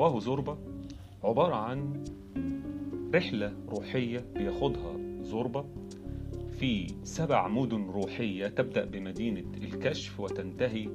[0.00, 0.58] رواه زوربا
[1.24, 2.04] عبارة عن
[3.14, 5.64] رحلة روحية بياخدها زوربا
[6.58, 10.88] في سبع مدن روحية تبدأ بمدينة الكشف وتنتهي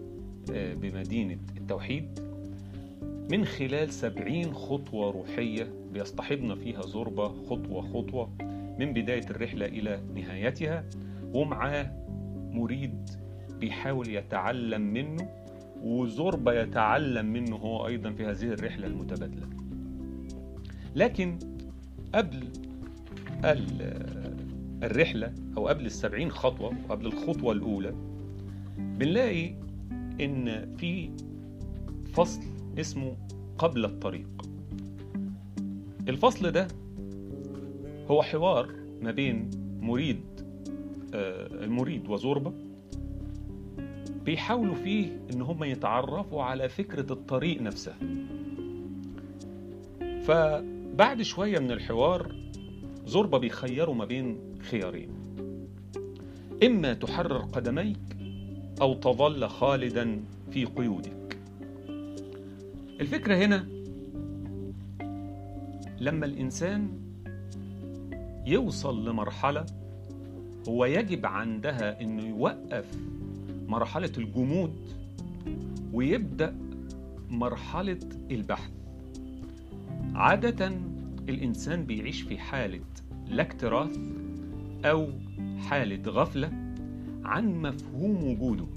[0.54, 2.20] آه، بمدينة التوحيد.
[3.32, 8.30] من خلال سبعين خطوة روحية بيصطحبنا فيها زوربا خطوة خطوة
[8.80, 10.86] من بداية الرحلة إلى نهايتها
[11.34, 11.92] ومعاه
[12.52, 13.10] مريد
[13.60, 15.45] بيحاول يتعلم منه.
[15.86, 19.48] وزوربا يتعلم منه هو أيضا في هذه الرحلة المتبادلة.
[20.96, 21.40] لكن
[22.16, 22.48] قبل
[24.84, 27.96] الرحلة أو قبل السبعين خطوة وقبل الخطوة الأولى
[28.78, 29.56] بنلاقي
[30.22, 31.10] إن في
[32.14, 32.42] فصل
[32.80, 33.18] اسمه
[33.58, 34.28] قبل الطريق.
[36.10, 36.68] الفصل ده
[38.12, 38.70] هو حوار
[39.02, 39.50] ما بين
[39.82, 40.22] مريد
[41.14, 42.54] المريد وزوربا
[44.26, 47.98] بيحاولوا فيه إن هم يتعرفوا على فكرة الطريق نفسها
[50.24, 52.36] فبعد شوية من الحوار
[53.06, 55.10] زوربا بيخيروا ما بين خيارين.
[56.64, 57.98] إما تحرر قدميك
[58.82, 60.20] أو تظل خالدا
[60.52, 61.38] في قيودك.
[63.02, 63.68] الفكرة هنا
[66.00, 66.90] لما الإنسان
[68.46, 69.66] يوصل لمرحلة
[70.70, 72.86] هو يجب عندها إنه يوقف
[73.68, 74.76] مرحلة الجمود
[75.94, 76.56] ويبدأ
[77.30, 78.00] مرحلة
[78.32, 78.72] البحث.
[80.16, 80.68] عادة
[81.30, 82.80] الإنسان بيعيش في حالة
[83.28, 84.00] لا اكتراث
[84.86, 85.08] أو
[85.58, 86.52] حالة غفلة
[87.24, 88.68] عن مفهوم وجوده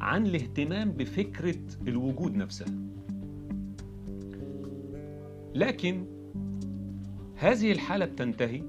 [0.00, 2.68] عن الاهتمام بفكرة الوجود نفسها
[5.54, 6.04] لكن
[7.36, 8.62] هذه الحالة بتنتهي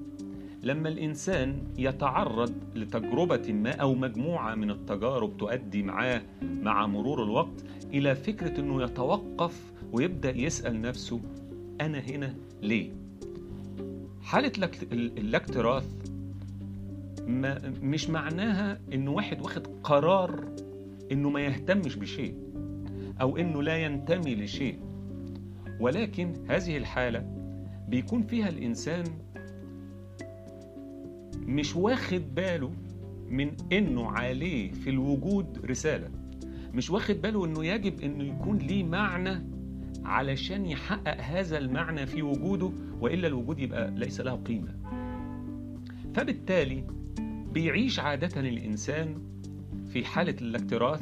[0.65, 7.63] لما الإنسان يتعرض لتجربة ما أو مجموعة من التجارب تؤدي معاه مع مرور الوقت
[7.93, 11.21] إلى فكرة أنه يتوقف ويبدأ يسأل نفسه
[11.81, 12.91] أنا هنا ليه؟
[14.21, 14.51] حالة
[14.91, 15.87] الاكتراث
[17.27, 20.45] ما مش معناها إنه واحد واخد قرار
[21.11, 22.35] إنه ما يهتمش بشيء
[23.21, 24.79] أو إنه لا ينتمي لشيء
[25.79, 27.25] ولكن هذه الحالة
[27.87, 29.03] بيكون فيها الإنسان
[31.45, 32.71] مش واخد باله
[33.29, 36.09] من إنه عليه في الوجود رسالة.
[36.73, 39.43] مش واخد باله إنه يجب إنه يكون ليه معنى
[40.05, 44.75] علشان يحقق هذا المعنى في وجوده وإلا الوجود يبقى ليس له قيمة.
[46.13, 46.83] فبالتالي
[47.53, 49.15] بيعيش عادة الإنسان
[49.93, 51.01] في حالة الاكتراث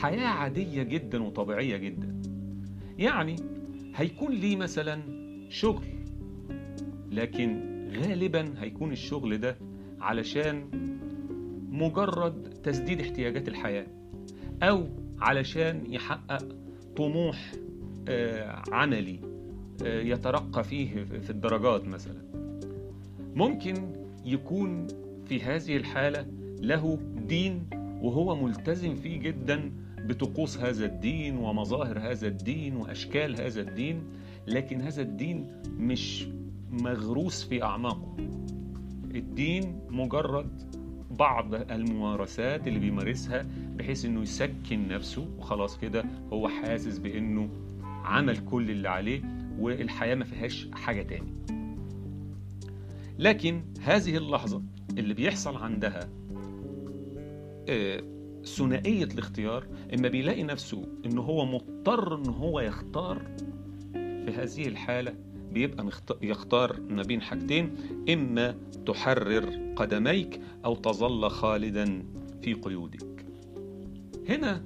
[0.00, 2.20] حياة عادية جدا وطبيعية جدا.
[2.98, 3.36] يعني
[3.94, 5.02] هيكون ليه مثلا
[5.48, 5.84] شغل
[7.10, 9.56] لكن غالبا هيكون الشغل ده
[10.00, 10.64] علشان
[11.70, 13.86] مجرد تسديد احتياجات الحياة
[14.62, 14.86] أو
[15.18, 16.56] علشان يحقق
[16.96, 17.52] طموح
[18.72, 19.18] عملي
[19.84, 22.22] يترقى فيه في الدرجات مثلا.
[23.34, 23.74] ممكن
[24.24, 24.86] يكون
[25.26, 26.26] في هذه الحالة
[26.60, 26.98] له
[27.28, 27.62] دين
[28.02, 34.02] وهو ملتزم فيه جدا بطقوس هذا الدين ومظاهر هذا الدين وأشكال هذا الدين
[34.46, 35.46] لكن هذا الدين
[35.78, 36.26] مش
[36.70, 38.16] مغروس في أعماقه.
[39.14, 40.62] الدين مجرد
[41.10, 43.46] بعض الممارسات اللي بيمارسها
[43.76, 47.48] بحيث إنه يسكن نفسه وخلاص كده هو حاسس بإنه
[48.04, 49.22] عمل كل اللي عليه
[49.58, 51.32] والحياة ما فيهاش حاجة تاني.
[53.18, 54.62] لكن هذه اللحظة
[54.98, 56.08] اللي بيحصل عندها
[58.44, 63.22] ثنائية الاختيار إما بيلاقي نفسه إنه هو مضطر إن هو يختار
[63.92, 65.14] في هذه الحالة
[65.52, 65.90] بيبقى
[66.22, 67.70] يختار ما بين حاجتين
[68.10, 68.54] إما
[68.86, 72.02] تحرر قدميك أو تظل خالدا
[72.42, 73.24] في قيودك.
[74.28, 74.64] هنا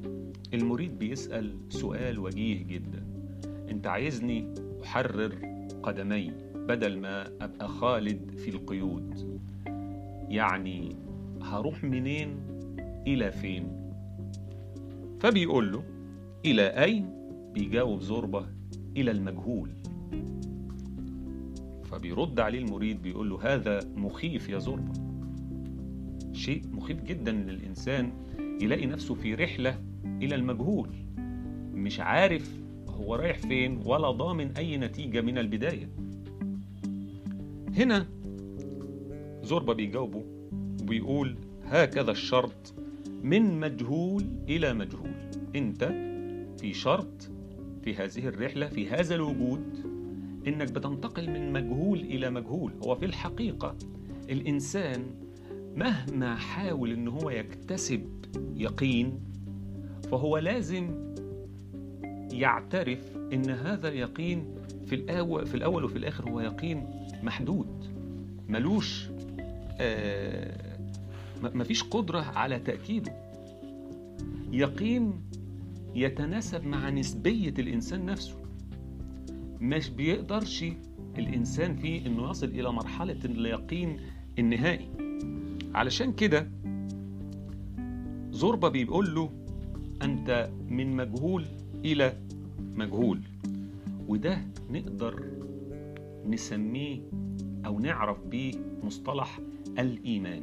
[0.55, 3.05] المريد بيسأل سؤال وجيه جدا.
[3.71, 5.35] أنت عايزني أحرر
[5.83, 9.41] قدمي بدل ما أبقى خالد في القيود.
[10.29, 10.97] يعني
[11.43, 12.37] هروح منين؟
[13.07, 13.93] إلى فين؟
[15.21, 15.85] فبيقول له
[16.45, 17.11] إلى أين؟
[17.55, 18.47] بيجاوب زوربة
[18.97, 19.71] إلى المجهول.
[21.91, 24.93] فبيرد عليه المريد بيقول له هذا مخيف يا زوربة
[26.33, 28.13] شيء مخيف جدا ان الانسان
[28.63, 30.89] يلاقي نفسه في رحلة إلى المجهول.
[31.75, 35.89] مش عارف هو رايح فين ولا ضامن أي نتيجة من البداية.
[37.77, 38.07] هنا
[39.43, 40.25] زوربا بيجاوبه
[40.83, 42.75] وبيقول هكذا الشرط
[43.23, 45.15] من مجهول إلى مجهول.
[45.57, 45.85] أنت
[46.61, 47.31] في شرط
[47.85, 49.90] في هذه الرحلة في هذا الوجود
[50.47, 52.73] إنك بتنتقل من مجهول إلى مجهول.
[52.87, 53.77] هو في الحقيقة
[54.31, 55.05] الإنسان
[55.77, 58.07] مهما حاول إن هو يكتسب
[58.57, 59.21] يقين
[60.11, 60.91] فهو لازم
[62.33, 64.45] يعترف إن هذا اليقين
[64.87, 66.87] في الأول في الأول وفي الآخر هو يقين
[67.23, 67.85] محدود
[68.49, 69.09] ملوش
[69.81, 70.71] آه
[71.43, 73.13] مفيش قدرة على تأكيده.
[74.53, 75.23] يقين
[75.95, 78.40] يتناسب مع نسبية الإنسان نفسه.
[79.61, 80.65] مش بيقدرش
[81.19, 83.97] الإنسان فيه إنه يصل إلى مرحلة اليقين
[84.39, 84.89] النهائي.
[85.75, 86.51] علشان كده
[88.31, 89.31] زوربا بيقول له
[90.03, 91.45] أنت من مجهول
[91.85, 92.17] إلى
[92.75, 93.21] مجهول.
[94.09, 94.39] وده
[94.71, 95.25] نقدر
[96.27, 97.01] نسميه
[97.67, 98.53] أو نعرف بيه
[98.83, 99.41] مصطلح
[99.79, 100.43] الإيمان.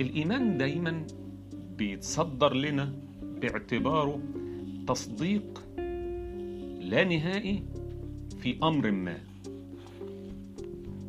[0.00, 1.06] الإيمان دايما
[1.78, 2.92] بيتصدر لنا
[3.40, 4.20] باعتباره
[4.86, 5.62] تصديق
[6.90, 7.62] لا نهائي
[8.40, 9.18] في أمر ما.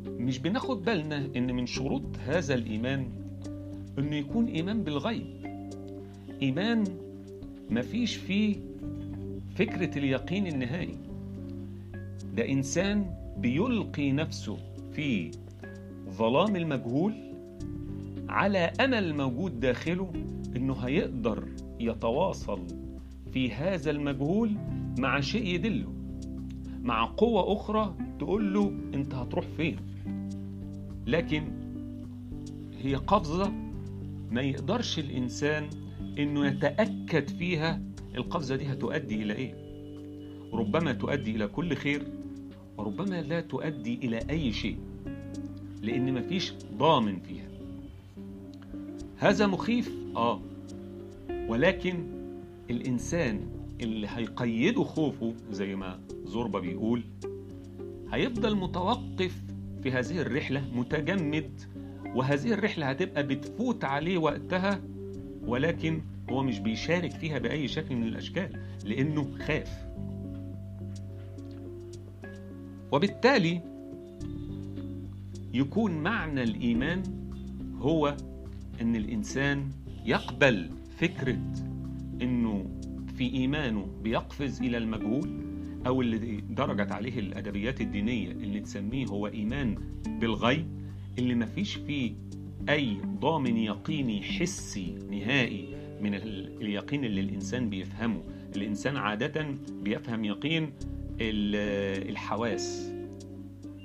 [0.07, 3.07] مش بناخد بالنا إن من شروط هذا الإيمان
[3.97, 5.25] إنه يكون إيمان بالغيب.
[6.41, 6.83] إيمان
[7.69, 8.55] مفيش فيه
[9.55, 10.97] فكرة اليقين النهائي.
[12.35, 13.05] ده إنسان
[13.37, 14.57] بيلقي نفسه
[14.93, 15.31] في
[16.09, 17.13] ظلام المجهول
[18.29, 20.11] على أمل موجود داخله
[20.55, 21.43] إنه هيقدر
[21.79, 22.59] يتواصل
[23.33, 24.51] في هذا المجهول
[24.97, 25.93] مع شيء يدله.
[26.83, 29.77] مع قوة أخرى تقول له أنت هتروح فين.
[31.07, 31.43] لكن
[32.81, 33.51] هي قفزة
[34.31, 35.69] ما يقدرش الإنسان
[36.19, 37.81] إنه يتأكد فيها.
[38.15, 39.53] القفزة دي هتؤدي إلى إيه؟
[40.53, 42.03] ربما تؤدي إلى كل خير
[42.77, 44.77] وربما لا تؤدي إلى أي شيء
[45.81, 47.47] لأن مفيش ضامن فيها.
[49.17, 50.41] هذا مخيف؟ آه.
[51.47, 52.03] ولكن
[52.69, 53.39] الإنسان
[53.81, 57.03] اللي هيقيده خوفه زي ما زوربا بيقول
[58.11, 59.43] هيفضل متوقف
[59.83, 61.61] في هذه الرحلة متجمد
[62.15, 64.81] وهذه الرحلة هتبقى بتفوت عليه وقتها
[65.45, 69.87] ولكن هو مش بيشارك فيها بأي شكل من الأشكال لأنه خاف.
[72.91, 73.61] وبالتالي
[75.53, 77.03] يكون معنى الإيمان
[77.79, 78.17] هو
[78.81, 79.69] أن الإنسان
[80.05, 81.39] يقبل فكرة
[82.21, 82.65] أنه
[83.21, 85.29] في إيمانه بيقفز إلى المجهول
[85.87, 89.75] أو اللي درجت عليه الأدبيات الدينية اللي تسميه هو إيمان
[90.07, 90.67] بالغيب
[91.19, 92.13] اللي مفيش فيه
[92.69, 95.65] أي ضامن يقيني حسي نهائي
[96.01, 98.23] من اليقين اللي الإنسان بيفهمه.
[98.55, 99.45] الإنسان عادة
[99.83, 100.73] بيفهم يقين
[101.19, 102.93] الحواس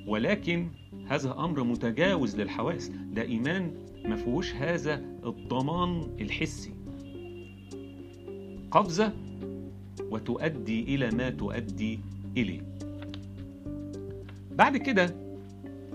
[0.07, 0.69] ولكن
[1.07, 2.89] هذا أمر متجاوز للحواس.
[2.89, 3.75] ده إيمان
[4.05, 4.95] ما فيهوش هذا
[5.25, 6.71] الضمان الحسي.
[8.71, 9.26] قفزة
[10.11, 12.01] وتؤدي إلى ما تؤدي
[12.37, 12.61] إليه.
[14.51, 15.15] بعد كده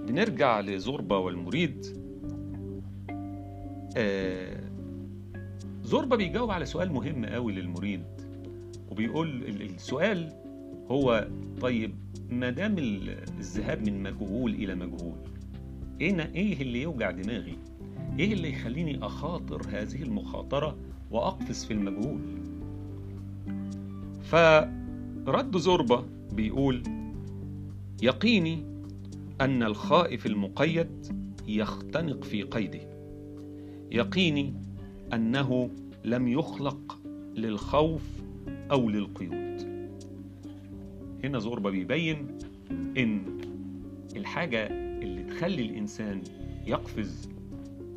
[0.08, 1.86] بنرجع لزوربا والمريد.
[3.98, 4.62] آه
[5.84, 8.04] زوربا بيجاوب على سؤال مهم قوي للمريد
[8.92, 10.30] وبيقول السؤال
[10.92, 11.28] هو
[11.62, 11.96] طيب
[12.30, 12.76] ما دام
[13.40, 15.16] الذهاب من مجهول إلى مجهول
[16.02, 17.58] إيه إيه اللي يوجع دماغي؟
[18.20, 20.78] إيه اللي يخليني أخاطر هذه المخاطرة
[21.12, 22.20] وأقفز في المجهول؟
[24.32, 26.84] فرد زوربا بيقول
[28.02, 28.66] يقيني
[29.42, 30.88] أن الخائف المقيد
[31.48, 32.80] يختنق في قيده.
[33.92, 34.54] يقيني
[35.14, 35.70] أنه
[36.06, 37.00] لم يخلق
[37.36, 38.02] للخوف
[38.72, 39.62] أو للقيود.
[41.24, 42.28] هنا زوربا بيبين
[42.98, 43.38] إن
[44.16, 46.22] الحاجة اللي تخلي الإنسان
[46.68, 47.30] يقفز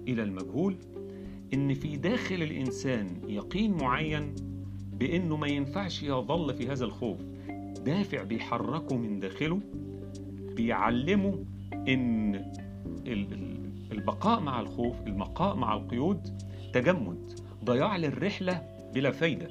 [0.09, 0.77] إلى المجهول
[1.55, 4.35] إن في داخل الإنسان يقين معين
[5.05, 7.19] بأنه ما ينفعش يظل في هذا الخوف.
[7.85, 9.61] دافع بيحركه من داخله
[10.57, 11.45] بيعلمه
[11.89, 12.53] إن
[13.93, 16.43] البقاء مع الخوف البقاء مع القيود
[16.73, 18.63] تجمد ضياع للرحلة
[18.95, 19.49] بلا فايدة.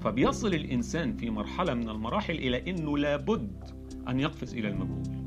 [0.00, 3.64] فبيصل الإنسان في مرحلة من المراحل إلى إنه لابد
[4.08, 5.18] أن يقفز إلى المجهول.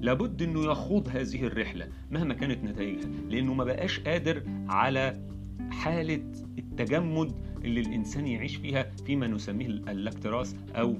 [0.00, 5.30] لابد إنه يخوض هذه الرحلة مهما كانت نتائجها لأنه ما بقاش قادر على
[5.70, 6.22] حالة
[6.58, 7.32] التجمد
[7.64, 10.96] اللي الإنسان يعيش فيها فيما نسميه الاكتراث أو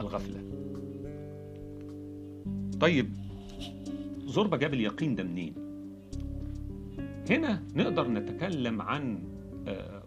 [0.00, 0.42] الغفلة.
[2.80, 3.08] طيب
[4.26, 5.54] زوربا جاب اليقين ده منين؟
[7.30, 9.18] هنا نقدر نتكلم عن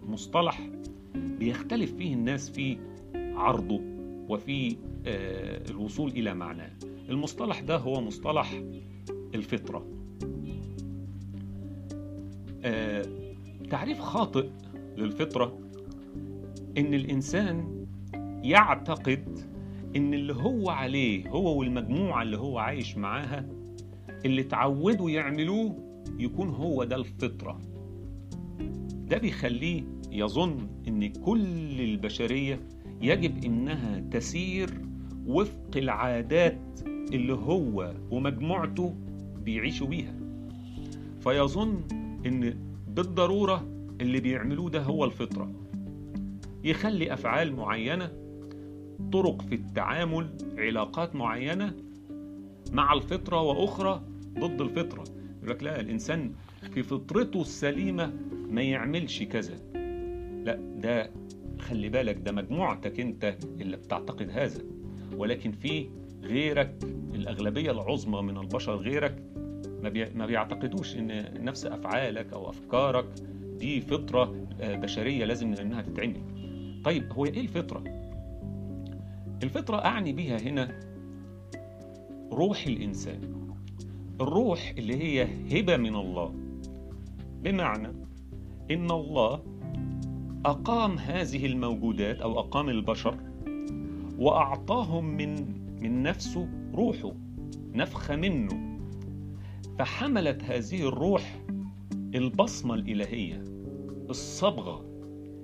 [0.08, 0.70] مصطلح
[1.16, 2.78] بيختلف فيه الناس في
[3.16, 3.82] عرضه
[4.30, 4.76] وفي
[5.70, 6.72] الوصول إلى معناه.
[7.10, 8.54] المصطلح ده هو مصطلح
[12.66, 13.26] الفطره
[13.70, 14.50] تعريف خاطئ
[14.98, 15.60] للفطرة
[16.78, 17.86] إن الإنسان
[18.44, 19.40] يعتقد
[19.96, 23.46] إن اللي هو عليه هو والمجموعة اللي هو عايش معاها
[24.26, 25.76] اللي اتعودوا يعملوه
[26.20, 27.60] يكون هو ده الفطرة.
[29.08, 32.60] ده بيخليه يظن إن كل البشرية
[33.02, 34.70] يجب إنها تسير
[35.28, 38.96] وفق العادات اللي هو ومجموعته
[39.44, 40.16] بيعيشوا بيها.
[41.20, 41.82] فيظن
[42.26, 42.54] إن
[42.88, 43.68] بالضرورة
[44.02, 45.52] اللي بيعملوه ده هو الفطرة.
[46.64, 48.12] يخلي أفعال معينة
[49.12, 51.74] طرق في التعامل علاقات معينة
[52.72, 54.02] مع الفطرة وأخرى
[54.40, 55.04] ضد الفطرة.
[55.38, 56.32] يقول لك لا الإنسان
[56.74, 58.14] في فطرته السليمة
[58.50, 59.56] ما يعملش كذا.
[60.44, 61.12] لا ده
[61.60, 64.62] خلي بالك ده مجموعتك أنت اللي بتعتقد هذا.
[65.18, 65.90] ولكن في
[66.24, 66.76] غيرك
[67.16, 69.24] الأغلبية العظمى من البشر غيرك
[70.16, 73.06] ما بيعتقدوش إن نفس أفعالك أو أفكارك
[73.60, 76.22] دي فطرة بشرية لازم إنها تتعمل.
[76.84, 77.84] طيب هو إيه الفطرة؟
[79.44, 80.80] الفطرة أعني بها هنا
[82.32, 83.20] روح الإنسان.
[84.22, 86.34] الروح اللي هي هبة من الله.
[87.44, 87.88] بمعنى
[88.72, 89.44] إن الله
[90.46, 93.18] أقام هذه الموجودات أو أقام البشر
[94.18, 97.12] وأعطاهم من من نفسه روحه
[97.74, 98.75] نفخه منه.
[99.80, 101.42] فحملت هذه الروح
[102.16, 103.44] البصمة الإلهية
[104.10, 104.86] الصبغة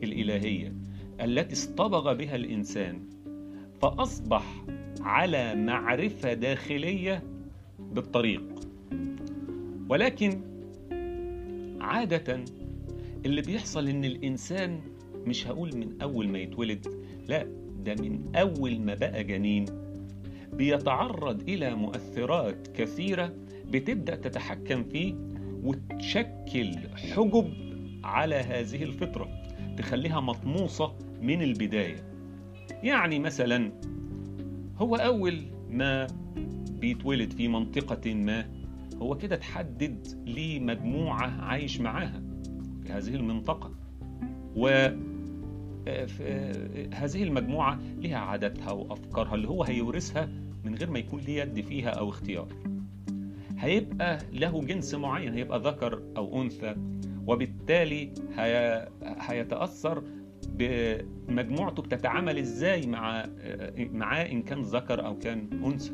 [0.04, 0.76] الإلهية
[1.22, 3.10] التي اصطبغ بها الإنسان
[3.82, 4.66] فأصبح
[5.02, 7.24] على معرفة داخلية
[7.80, 8.44] بالطريق.
[9.90, 10.42] ولكن
[11.82, 12.46] عادة
[13.26, 14.80] اللي بيحصل إن الإنسان
[15.26, 16.88] مش هقول من أول ما يتولد
[17.28, 17.44] لا
[17.84, 19.66] ده من أول ما بقى جنين
[20.54, 23.34] بيتعرض إلى مؤثرات كثيرة
[23.72, 25.16] بتبدأ تتحكم فيه
[25.64, 27.54] وتشكل حجب
[28.04, 29.30] على هذه الفطرة
[29.78, 32.12] تخليها مطموسه من البداية.
[32.84, 33.72] يعني مثلا
[34.78, 36.08] هو أول ما
[36.80, 38.50] بيتولد في منطقة ما
[39.02, 42.24] هو كده تحدد ليه مجموعة عايش معاها
[42.84, 43.72] في هذه المنطقة.
[44.56, 44.68] و
[46.94, 50.30] هذه المجموعة لها عاداتها وأفكارها اللي هو هيورثها
[50.66, 52.48] من غير ما يكون ليه يد فيها أو اختيار.
[53.62, 56.76] هيبقى له جنس معين هيبقى ذكر أو أنثى
[57.28, 58.88] وبالتالي هي...
[59.04, 60.04] هيتأثر
[60.48, 63.26] بمجموعته بتتعامل إزاي مع
[63.78, 65.92] معاه إن كان ذكر أو كان أنثى.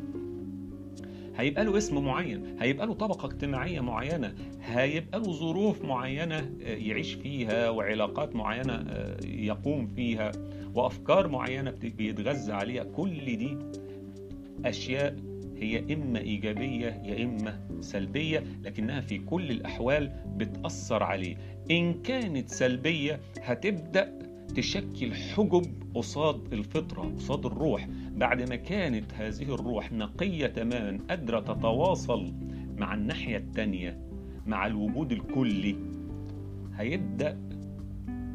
[1.35, 7.69] هيبقى له اسم معين هيبقى له طبقة اجتماعية معينة هيبقى له ظروف معينة يعيش فيها
[7.69, 8.85] وعلاقات معينة
[9.25, 10.31] يقوم فيها
[10.73, 12.83] وأفكار معينة بيتغذى عليها.
[12.83, 13.57] كل دي
[14.65, 15.15] أشياء
[15.61, 21.35] هي إما إيجابية يا إما سلبية لكنها في كل الأحوال بتأثر عليه.
[21.71, 24.19] إن كانت سلبية هتبدأ
[24.55, 27.87] تشكل حجب قصاد الفطرة قصاد الروح.
[28.15, 32.33] بعد ما كانت هذه الروح نقية تماما قادرة تتواصل
[32.77, 33.99] مع الناحية التانية
[34.45, 35.75] مع الوجود الكلي
[36.77, 37.37] هيبدأ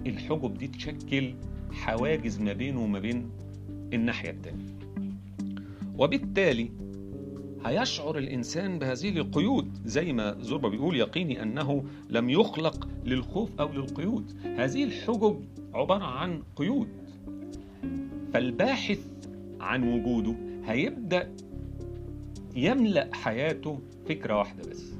[0.06, 1.34] الحجب دي تشكل
[1.72, 3.30] حواجز ما بينه وما بين
[3.92, 4.64] الناحية التانية.
[5.98, 6.70] وبالتالي
[7.64, 14.36] هيشعر الإنسان بهذه القيود زي ما زربة بيقول يقيني أنه لم يخلق للخوف أو للقيود.
[14.44, 16.88] هذه الحجب عبارة عن قيود.
[18.32, 19.06] فالباحث
[19.60, 21.32] عن وجوده هيبدأ
[22.56, 23.78] يملأ حياته
[24.08, 24.92] فكرة واحدة بس.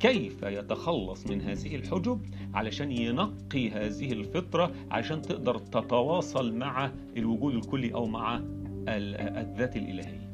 [0.00, 2.20] كيف يتخلص من هذه الحجب؟
[2.54, 8.40] علشان ينقي هذه الفطرة علشان تقدر تتواصل مع الوجود الكلي أو مع
[8.88, 10.30] الذات الإلهية.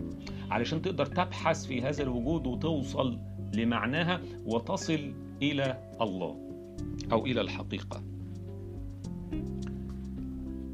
[0.50, 3.18] علشان تقدر تبحث في هذا الوجود وتوصل
[3.54, 6.36] لمعناها وتصل إلى الله
[7.12, 8.02] أو إلى الحقيقة.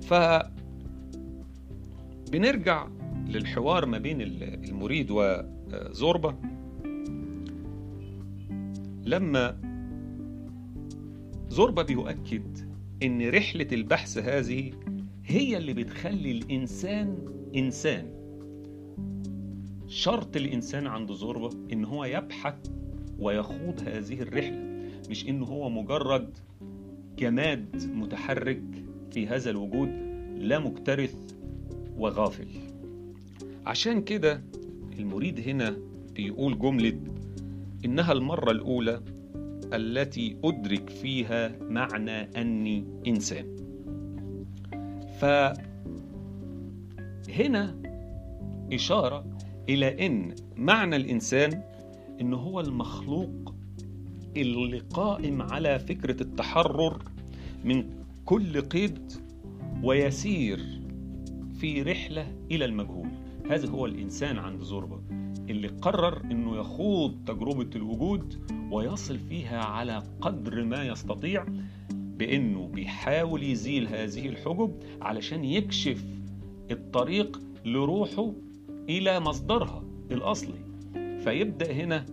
[0.02, 0.14] ف
[2.32, 2.88] بنرجع
[3.28, 6.37] للحوار ما بين المريد وزوربا.
[9.04, 9.59] لما
[11.49, 12.59] زوربا بيؤكد
[13.02, 14.73] إن رحلة البحث هذه
[15.25, 17.18] هي اللي بتخلي الإنسان
[17.56, 18.21] إنسان
[19.92, 22.54] شرط الإنسان عند زوربا إن هو يبحث
[23.18, 26.38] ويخوض هذه الرحلة مش انه هو مجرد
[27.18, 28.62] جماد متحرك
[29.11, 29.88] في هذا الوجود
[30.38, 31.14] لا مكترث
[31.99, 32.46] وغافل.
[33.66, 34.42] عشان كده
[34.99, 35.76] المريد هنا
[36.14, 37.00] بيقول جملة
[37.84, 39.00] إنها المرة الأولى
[39.72, 43.56] التي أدرك فيها معنى أني إنسان.
[47.28, 47.82] فهنا
[48.72, 51.62] إشارة إلى أن معنى الإنسان
[52.21, 53.54] إن هو المخلوق
[54.37, 57.02] اللي قائم على فكرة التحرر
[57.64, 57.85] من
[58.25, 59.12] كل قيد
[59.83, 60.61] ويسير
[61.61, 63.09] في رحلة إلى المجهول.
[63.50, 65.00] هذا هو الإنسان عند زوربا
[65.50, 68.35] اللي قرر أنه يخوض تجربة الوجود
[68.71, 71.47] ويصل فيها على قدر ما يستطيع
[71.92, 76.04] بإنه بيحاول يزيل هذه الحجب علشان يكشف
[76.71, 78.33] الطريق لروحه
[78.88, 80.54] إلى مصدرها الاصلي
[81.24, 82.04] فيبدأ هنا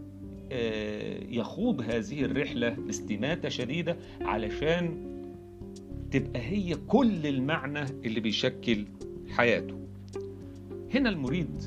[0.51, 5.09] آه، يخوض هذه الرحلة باستماته شديدة علشان
[6.11, 8.85] تبقى هي كل المعنى اللي بيشكل
[9.29, 9.79] حياته.
[10.93, 11.63] هنا المريد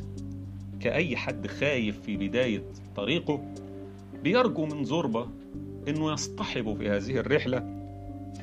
[0.81, 2.63] كأي حد خايف في بداية
[2.97, 3.55] طريقه
[4.23, 5.29] بيرجو من زوربا
[5.89, 7.83] إنه يصطحبه في هذه الرحلة.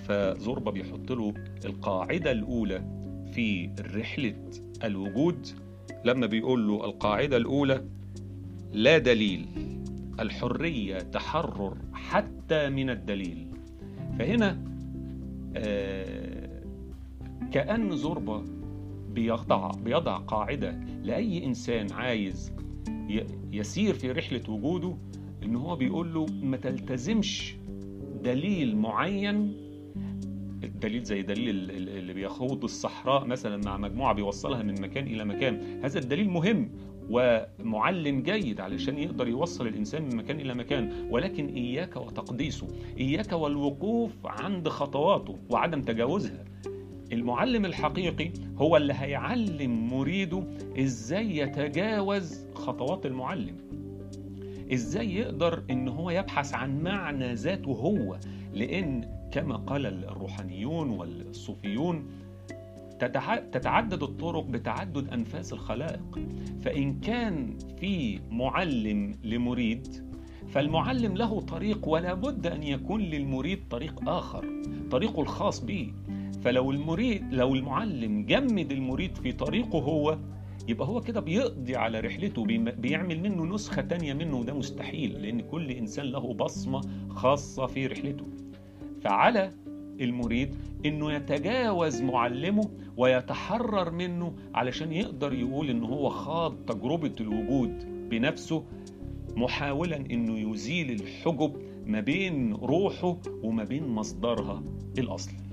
[0.07, 1.33] فزوربا بيحط له
[1.65, 2.83] القاعدة الأولى
[3.33, 4.35] في رحلة
[4.83, 5.47] الوجود.
[6.05, 7.85] لما بيقول له القاعدة الأولى
[8.73, 9.45] لا دليل
[10.19, 13.47] الحرية تحرر حتى من الدليل.
[14.19, 14.63] فهنا
[15.55, 16.61] آه
[17.51, 18.45] كأن زوربا
[19.13, 22.53] بيضع بيضع قاعدة لأي إنسان عايز
[23.51, 24.97] يسير في رحلة وجوده
[25.43, 27.55] إن هو بيقول له ما تلتزمش
[28.23, 29.53] دليل معين.
[30.63, 31.71] الدليل زي دليل
[32.19, 35.79] بيخوض الصحراء مثلا مع مجموعة بيوصلها من مكان إلى مكان.
[35.83, 36.69] هذا الدليل مهم
[37.09, 41.07] ومعلم جيد علشان يقدر يوصل الإنسان من مكان إلى مكان.
[41.09, 46.45] ولكن إياك وتقديسه إياك والوقوف عند خطواته وعدم تجاوزها.
[47.11, 50.43] المعلم الحقيقي هو اللي هيعلم مريده
[50.79, 53.55] إزاي يتجاوز خطوات المعلم.
[54.73, 58.17] إزاي يقدر إن هو يبحث عن معنى ذاته هو.
[58.53, 62.05] لأن كما قال الروحانيون والصوفيون
[63.51, 66.19] تتعدد الطرق بتعدد أنفاس الخلائق.
[66.62, 69.88] فإن كان في معلم لمريد
[70.48, 74.45] فالمعلم له طريق ولا بد أن يكون للمريد طريق آخر
[74.91, 75.93] طريقه الخاص به.
[76.43, 80.17] فلو المريد لو المعلم جمد المريد في طريقه هو
[80.67, 82.45] يبقى هو كده بيقضي على رحلته
[82.77, 88.25] بيعمل منه نسخة تانية منه وده مستحيل لأن كل إنسان له بصمة خاصة في رحلته.
[89.01, 89.51] فعلى
[90.01, 98.63] المريد إنه يتجاوز معلمه ويتحرر منه علشان يقدر يقول إن هو خاض تجربة الوجود بنفسه
[99.35, 101.53] محاولا إنه يزيل الحجب
[101.85, 104.63] ما بين روحه وما بين مصدرها
[104.97, 105.48] الأصلي.